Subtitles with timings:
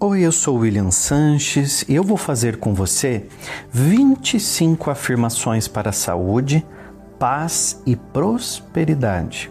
[0.00, 3.26] Oi, eu sou William Sanches e eu vou fazer com você
[3.72, 6.64] 25 afirmações para a saúde,
[7.18, 9.50] paz e prosperidade.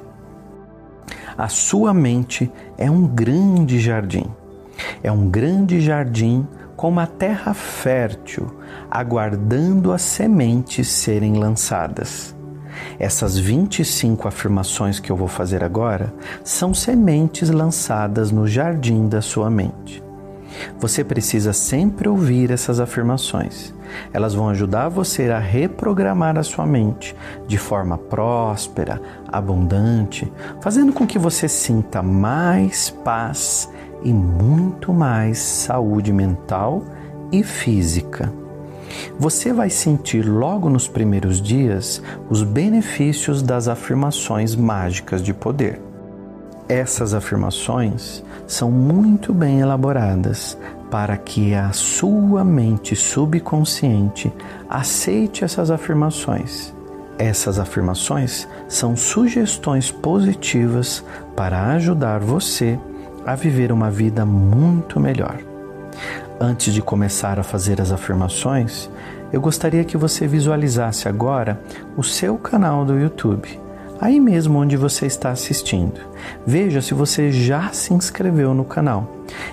[1.37, 4.23] A sua mente é um grande jardim.
[5.03, 8.49] É um grande jardim com uma terra fértil,
[8.89, 12.33] aguardando as sementes serem lançadas.
[12.97, 19.49] Essas 25 afirmações que eu vou fazer agora são sementes lançadas no jardim da sua
[19.49, 20.06] mente.
[20.79, 23.73] Você precisa sempre ouvir essas afirmações.
[24.13, 27.15] Elas vão ajudar você a reprogramar a sua mente
[27.47, 33.69] de forma próspera, abundante, fazendo com que você sinta mais paz
[34.03, 36.83] e muito mais saúde mental
[37.31, 38.31] e física.
[39.19, 45.86] Você vai sentir logo nos primeiros dias os benefícios das afirmações mágicas de poder.
[46.69, 50.57] Essas afirmações são muito bem elaboradas
[50.91, 54.33] para que a sua mente subconsciente
[54.69, 56.73] aceite essas afirmações.
[57.17, 61.03] Essas afirmações são sugestões positivas
[61.37, 62.77] para ajudar você
[63.25, 65.37] a viver uma vida muito melhor.
[66.37, 68.89] Antes de começar a fazer as afirmações,
[69.31, 71.61] eu gostaria que você visualizasse agora
[71.95, 73.66] o seu canal do YouTube
[73.99, 75.99] aí mesmo onde você está assistindo.
[76.45, 79.07] Veja se você já se inscreveu no canal.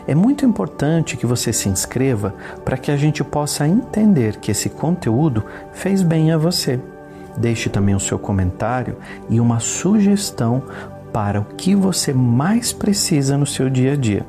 [0.06, 4.68] É muito importante que você se inscreva para que a gente possa entender que esse
[4.68, 6.80] conteúdo fez bem a você.
[7.36, 8.96] Deixe também o seu comentário
[9.28, 10.62] e uma sugestão
[11.12, 14.26] para o que você mais precisa no seu dia a dia.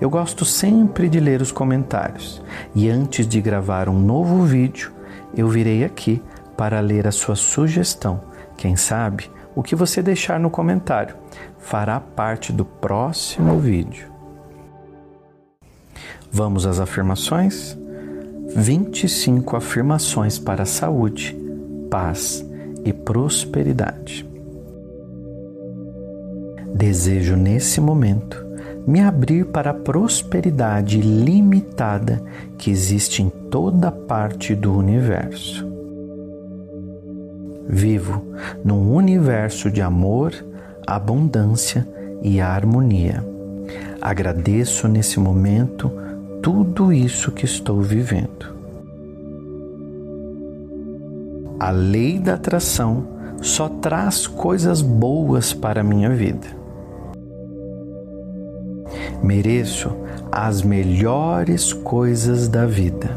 [0.00, 2.42] Eu gosto sempre de ler os comentários
[2.74, 4.92] e antes de gravar um novo vídeo,
[5.36, 6.22] eu virei aqui
[6.56, 8.20] para ler a sua sugestão.
[8.56, 11.16] Quem sabe o que você deixar no comentário
[11.58, 14.12] fará parte do próximo vídeo.
[16.30, 17.78] Vamos às afirmações?
[18.56, 21.36] 25 afirmações para a saúde,
[21.90, 22.44] paz
[22.84, 24.28] e prosperidade.
[26.74, 28.44] Desejo nesse momento
[28.86, 32.22] me abrir para a prosperidade limitada
[32.58, 35.73] que existe em toda parte do universo.
[37.68, 38.22] Vivo
[38.64, 40.32] num universo de amor,
[40.86, 41.86] abundância
[42.22, 43.24] e harmonia.
[44.00, 45.90] Agradeço nesse momento
[46.42, 48.54] tudo isso que estou vivendo.
[51.58, 53.06] A lei da atração
[53.40, 56.46] só traz coisas boas para a minha vida.
[59.22, 59.90] Mereço
[60.30, 63.08] as melhores coisas da vida.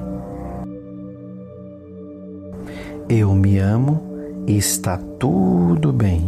[3.09, 4.06] Eu me amo
[4.55, 6.25] está tudo bem.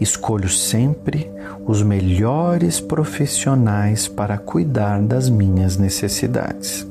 [0.00, 1.30] Escolho sempre
[1.66, 6.86] os melhores profissionais para cuidar das minhas necessidades.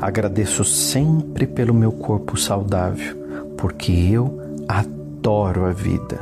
[0.00, 3.16] Agradeço sempre pelo meu corpo saudável,
[3.56, 6.20] porque eu adoro a vida.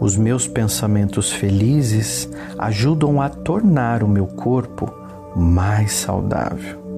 [0.00, 2.28] Os meus pensamentos felizes
[2.58, 4.92] ajudam a tornar o meu corpo
[5.38, 6.88] mais saudável.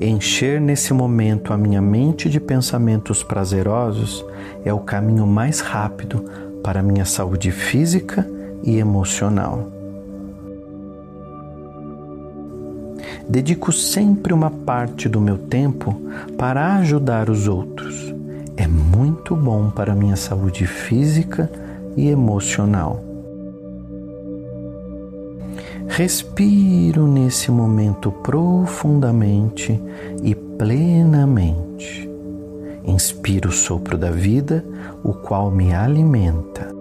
[0.00, 4.24] Encher nesse momento a minha mente de pensamentos prazerosos
[4.64, 6.24] é o caminho mais rápido
[6.62, 8.28] para minha saúde física
[8.62, 9.70] e emocional.
[13.28, 15.94] Dedico sempre uma parte do meu tempo
[16.36, 18.12] para ajudar os outros.
[18.56, 21.50] É muito bom para a minha saúde física
[21.96, 23.11] e emocional.
[25.94, 29.78] Respiro nesse momento profundamente
[30.22, 32.10] e plenamente.
[32.82, 34.64] Inspiro o sopro da vida,
[35.04, 36.74] o qual me alimenta.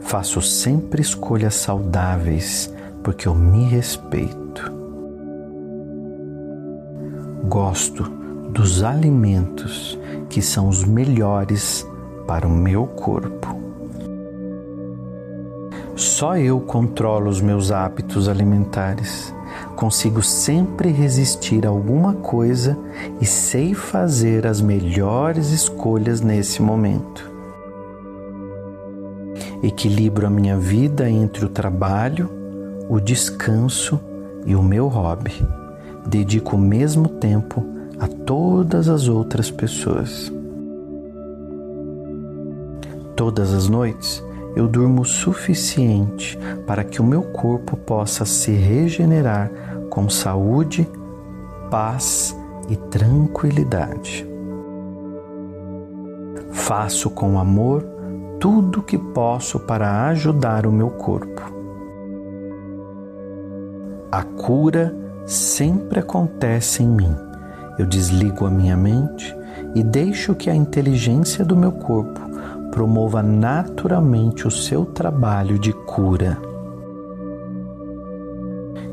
[0.00, 2.70] Faço sempre escolhas saudáveis,
[3.02, 4.70] porque eu me respeito.
[7.48, 8.02] Gosto
[8.50, 9.98] dos alimentos
[10.28, 11.88] que são os melhores
[12.26, 13.69] para o meu corpo.
[16.00, 19.34] Só eu controlo os meus hábitos alimentares.
[19.76, 22.74] Consigo sempre resistir a alguma coisa
[23.20, 27.30] e sei fazer as melhores escolhas nesse momento.
[29.62, 32.30] Equilibro a minha vida entre o trabalho,
[32.88, 34.00] o descanso
[34.46, 35.34] e o meu hobby.
[36.06, 37.62] Dedico o mesmo tempo
[37.98, 40.32] a todas as outras pessoas.
[43.14, 49.50] Todas as noites eu durmo o suficiente para que o meu corpo possa se regenerar
[49.88, 50.88] com saúde,
[51.70, 52.36] paz
[52.68, 54.26] e tranquilidade.
[56.52, 57.84] Faço com amor
[58.38, 61.42] tudo o que posso para ajudar o meu corpo.
[64.10, 64.94] A cura
[65.26, 67.14] sempre acontece em mim.
[67.78, 69.36] Eu desligo a minha mente
[69.74, 72.29] e deixo que a inteligência do meu corpo
[72.70, 76.38] promova naturalmente o seu trabalho de cura.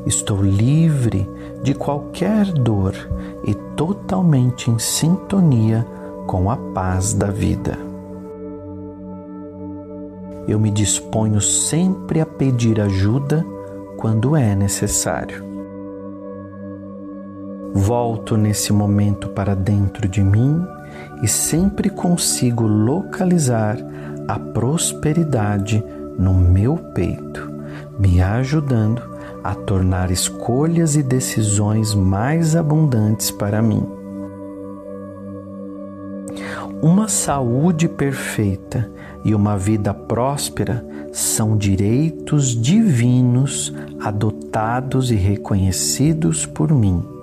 [0.06, 1.28] Estou livre
[1.62, 2.94] de qualquer dor
[3.44, 5.86] e totalmente em sintonia
[6.26, 7.78] com a paz da vida.
[10.46, 13.44] Eu me disponho sempre a pedir ajuda
[13.98, 15.44] quando é necessário.
[17.74, 20.64] Volto nesse momento para dentro de mim
[21.22, 23.76] e sempre consigo localizar
[24.26, 25.82] a prosperidade
[26.18, 27.50] no meu peito,
[27.98, 29.02] me ajudando
[29.42, 33.86] a tornar escolhas e decisões mais abundantes para mim.
[36.82, 38.88] Uma saúde perfeita
[39.24, 47.17] e uma vida próspera são direitos divinos adotados e reconhecidos por mim.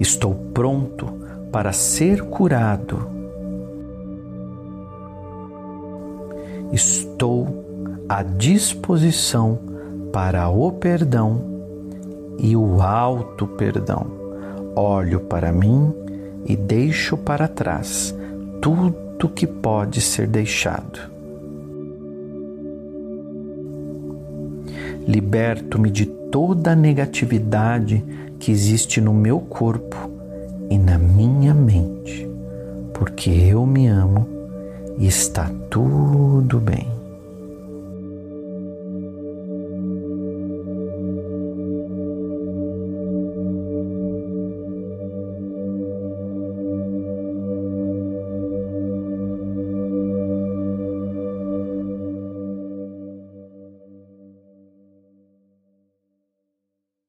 [0.00, 1.06] Estou pronto
[1.52, 3.08] para ser curado.
[6.72, 7.64] Estou
[8.08, 9.58] à disposição
[10.12, 11.40] para o perdão
[12.38, 14.06] e o alto perdão.
[14.74, 15.94] Olho para mim
[16.44, 18.14] e deixo para trás
[18.60, 20.98] tudo que pode ser deixado.
[25.06, 28.04] Liberto-me de toda negatividade
[28.44, 29.96] que existe no meu corpo
[30.68, 32.28] e na minha mente,
[32.92, 34.28] porque eu me amo
[34.98, 36.93] e está tudo bem.